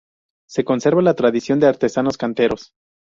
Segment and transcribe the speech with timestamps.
[0.49, 2.71] Se conserva la tradición de artesanos canteros.